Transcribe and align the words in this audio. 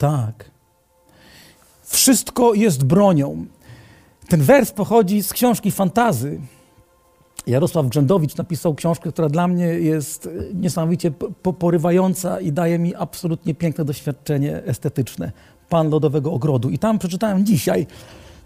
Tak. 0.00 0.50
Wszystko 1.82 2.54
jest 2.54 2.84
bronią. 2.84 3.46
Ten 4.28 4.42
wers 4.42 4.70
pochodzi 4.70 5.22
z 5.22 5.32
książki 5.32 5.70
Fantazy. 5.70 6.40
Jarosław 7.46 7.86
Grzędowicz 7.86 8.36
napisał 8.36 8.74
książkę, 8.74 9.12
która 9.12 9.28
dla 9.28 9.48
mnie 9.48 9.64
jest 9.64 10.28
niesamowicie 10.54 11.10
porywająca 11.58 12.40
i 12.40 12.52
daje 12.52 12.78
mi 12.78 12.94
absolutnie 12.94 13.54
piękne 13.54 13.84
doświadczenie 13.84 14.64
estetyczne. 14.64 15.32
Pan 15.68 15.90
Lodowego 15.90 16.32
Ogrodu. 16.32 16.70
I 16.70 16.78
tam 16.78 16.98
przeczytałem 16.98 17.46
dzisiaj, 17.46 17.86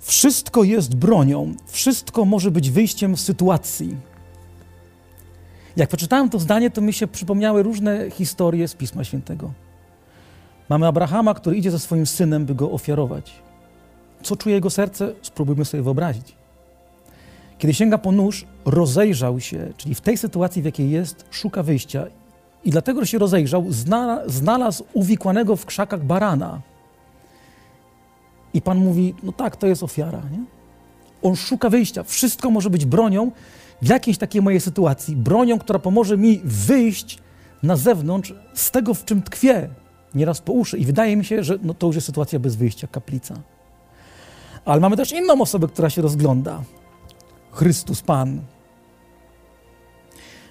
wszystko 0.00 0.64
jest 0.64 0.94
bronią, 0.94 1.54
wszystko 1.66 2.24
może 2.24 2.50
być 2.50 2.70
wyjściem 2.70 3.16
z 3.16 3.20
sytuacji. 3.20 3.96
Jak 5.76 5.88
przeczytałem 5.88 6.30
to 6.30 6.38
zdanie, 6.38 6.70
to 6.70 6.80
mi 6.80 6.92
się 6.92 7.06
przypomniały 7.06 7.62
różne 7.62 8.10
historie 8.10 8.68
z 8.68 8.74
Pisma 8.74 9.04
Świętego. 9.04 9.64
Mamy 10.68 10.86
Abrahama, 10.86 11.34
który 11.34 11.56
idzie 11.56 11.70
ze 11.70 11.78
swoim 11.78 12.06
synem, 12.06 12.46
by 12.46 12.54
go 12.54 12.70
ofiarować. 12.70 13.32
Co 14.22 14.36
czuje 14.36 14.54
jego 14.54 14.70
serce? 14.70 15.12
Spróbujmy 15.22 15.64
sobie 15.64 15.82
wyobrazić. 15.82 16.34
Kiedy 17.58 17.74
sięga 17.74 17.98
po 17.98 18.12
nóż, 18.12 18.46
rozejrzał 18.64 19.40
się, 19.40 19.72
czyli 19.76 19.94
w 19.94 20.00
tej 20.00 20.18
sytuacji, 20.18 20.62
w 20.62 20.64
jakiej 20.64 20.90
jest, 20.90 21.24
szuka 21.30 21.62
wyjścia. 21.62 22.06
I 22.64 22.70
dlatego, 22.70 23.00
że 23.00 23.06
się 23.06 23.18
rozejrzał, 23.18 23.64
znalazł 24.26 24.84
uwikłanego 24.92 25.56
w 25.56 25.66
krzakach 25.66 26.04
barana. 26.04 26.60
I 28.54 28.62
Pan 28.62 28.78
mówi, 28.78 29.14
no 29.22 29.32
tak, 29.32 29.56
to 29.56 29.66
jest 29.66 29.82
ofiara. 29.82 30.22
Nie? 30.30 30.44
On 31.22 31.36
szuka 31.36 31.70
wyjścia. 31.70 32.02
Wszystko 32.02 32.50
może 32.50 32.70
być 32.70 32.84
bronią 32.84 33.30
w 33.82 33.88
jakiejś 33.88 34.18
takiej 34.18 34.42
mojej 34.42 34.60
sytuacji. 34.60 35.16
Bronią, 35.16 35.58
która 35.58 35.78
pomoże 35.78 36.16
mi 36.16 36.40
wyjść 36.44 37.18
na 37.62 37.76
zewnątrz 37.76 38.34
z 38.54 38.70
tego, 38.70 38.94
w 38.94 39.04
czym 39.04 39.22
tkwię. 39.22 39.68
Nieraz 40.14 40.40
po 40.40 40.52
uszy. 40.52 40.78
I 40.78 40.84
wydaje 40.84 41.16
mi 41.16 41.24
się, 41.24 41.44
że 41.44 41.58
no, 41.62 41.74
to 41.74 41.86
już 41.86 41.96
jest 41.96 42.06
sytuacja 42.06 42.38
bez 42.38 42.56
wyjścia, 42.56 42.86
kaplica. 42.86 43.34
Ale 44.64 44.80
mamy 44.80 44.96
też 44.96 45.12
inną 45.12 45.40
osobę, 45.40 45.68
która 45.68 45.90
się 45.90 46.02
rozgląda. 46.02 46.62
Chrystus 47.50 48.02
Pan. 48.02 48.40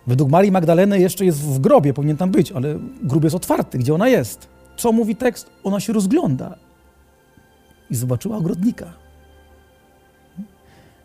Według 0.07 0.29
Marii 0.29 0.51
Magdaleny 0.51 0.99
jeszcze 0.99 1.25
jest 1.25 1.41
w 1.41 1.59
grobie, 1.59 1.93
powinien 1.93 2.17
tam 2.17 2.31
być, 2.31 2.51
ale 2.51 2.79
grób 3.03 3.23
jest 3.23 3.35
otwarty. 3.35 3.77
Gdzie 3.77 3.93
ona 3.93 4.07
jest? 4.07 4.47
Co 4.77 4.91
mówi 4.91 5.15
tekst? 5.15 5.49
Ona 5.63 5.79
się 5.79 5.93
rozgląda 5.93 6.55
i 7.89 7.95
zobaczyła 7.95 8.37
ogrodnika. 8.37 8.93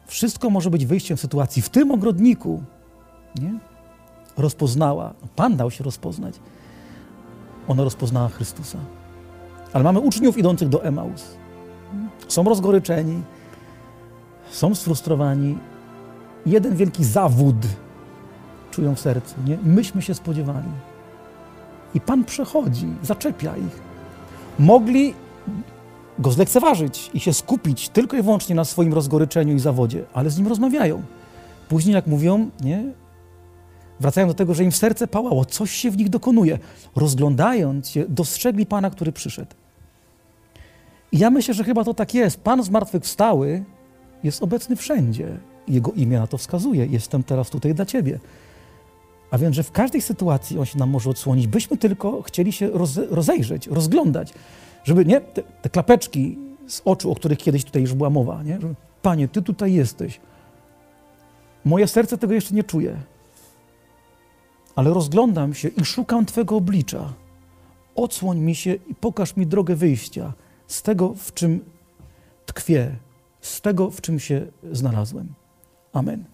Wszystko 0.06 0.50
może 0.50 0.70
być 0.70 0.86
wyjściem 0.86 1.16
z 1.16 1.20
sytuacji. 1.20 1.62
W 1.62 1.68
tym 1.68 1.91
ogrodniku 1.91 2.62
nie? 3.41 3.58
rozpoznała, 4.36 5.14
Pan 5.36 5.56
dał 5.56 5.70
się 5.70 5.84
rozpoznać. 5.84 6.34
Ona 7.68 7.84
rozpoznała 7.84 8.28
Chrystusa. 8.28 8.78
Ale 9.72 9.84
mamy 9.84 10.00
uczniów 10.00 10.38
idących 10.38 10.68
do 10.68 10.84
Emaus. 10.84 11.24
Są 12.28 12.44
rozgoryczeni, 12.44 13.22
są 14.50 14.74
sfrustrowani. 14.74 15.58
Jeden 16.46 16.76
wielki 16.76 17.04
zawód 17.04 17.56
czują 18.70 18.94
w 18.94 19.00
sercu. 19.00 19.34
Nie? 19.46 19.58
Myśmy 19.62 20.02
się 20.02 20.14
spodziewali. 20.14 20.68
I 21.94 22.00
Pan 22.00 22.24
przechodzi, 22.24 22.88
zaczepia 23.02 23.56
ich. 23.56 23.82
Mogli 24.58 25.14
go 26.18 26.30
zlekceważyć 26.30 27.10
i 27.14 27.20
się 27.20 27.32
skupić 27.32 27.88
tylko 27.88 28.16
i 28.16 28.22
wyłącznie 28.22 28.54
na 28.54 28.64
swoim 28.64 28.94
rozgoryczeniu 28.94 29.54
i 29.54 29.60
zawodzie, 29.60 30.04
ale 30.14 30.30
z 30.30 30.38
nim 30.38 30.48
rozmawiają. 30.48 31.02
Później, 31.68 31.94
jak 31.94 32.06
mówią, 32.06 32.50
nie, 32.60 32.92
wracają 34.00 34.26
do 34.26 34.34
tego, 34.34 34.54
że 34.54 34.64
im 34.64 34.72
serce 34.72 35.06
pałało, 35.06 35.44
coś 35.44 35.70
się 35.70 35.91
w 35.91 35.97
nich 35.97 36.09
dokonuje. 36.09 36.59
Rozglądając 36.97 37.88
się, 37.88 38.04
dostrzegli 38.09 38.66
Pana, 38.66 38.91
który 38.91 39.12
przyszedł. 39.12 39.50
I 41.12 41.19
ja 41.19 41.31
myślę, 41.31 41.54
że 41.54 41.64
chyba 41.64 41.84
to 41.84 41.94
tak 41.94 42.14
jest. 42.14 42.41
Pan 42.41 42.62
zmartwychwstały 42.62 43.64
jest 44.25 44.42
obecny 44.42 44.76
wszędzie. 44.76 45.38
Jego 45.69 45.92
imię 45.92 46.19
na 46.19 46.26
to 46.26 46.38
wskazuje. 46.38 46.86
Jestem 46.86 47.22
teraz 47.22 47.50
tutaj 47.50 47.75
dla 47.75 47.86
Ciebie. 47.86 48.19
A 49.31 49.38
więc, 49.38 49.56
że 49.56 49.62
w 49.62 49.72
każdej 49.72 50.03
sytuacji 50.03 50.59
On 50.59 50.65
się 50.65 50.78
nam 50.78 50.91
może 50.91 51.10
odsłonić, 51.10 51.47
byśmy 51.47 51.76
tylko 51.76 52.22
chcieli 52.22 52.53
się 52.53 52.70
rozejrzeć, 53.10 53.66
rozglądać 53.66 54.34
żeby 54.88 55.04
nie, 55.04 55.20
te, 55.20 55.42
te, 55.42 55.69
klapeczki 55.69 56.38
z 56.66 56.82
oczu, 56.84 57.12
o 57.12 57.15
których 57.15 57.38
kiedyś 57.38 57.65
tutaj 57.65 57.82
już 57.82 57.94
była 57.94 58.10
mowa, 58.10 58.42
nie? 58.42 58.60
Żeby, 58.60 58.75
Panie, 59.03 59.28
Ty 59.28 59.42
tutaj 59.42 59.72
jesteś. 59.72 60.20
Moje 61.65 61.86
serce 61.86 62.19
tego 62.19 62.34
jeszcze 62.34 62.54
nie 62.54 62.65
czuje. 62.65 62.97
Ale 64.78 64.94
rozglądam 64.94 65.55
się 65.55 65.69
i 65.69 65.84
szukam 65.84 66.27
Twego 66.27 66.56
oblicza. 66.56 67.12
Odsłoń 67.94 68.39
mi 68.39 68.55
się 68.55 68.75
i 68.75 68.94
pokaż 68.94 69.37
mi 69.37 69.47
drogę 69.47 69.75
wyjścia 69.75 70.33
z 70.66 70.83
tego, 70.83 71.15
w 71.15 71.34
czym 71.34 71.61
tkwię, 72.47 72.97
z 73.41 73.61
tego, 73.61 73.91
w 73.91 74.00
czym 74.00 74.21
się 74.21 74.47
znalazłem. 74.72 75.34
Amen. 75.93 76.25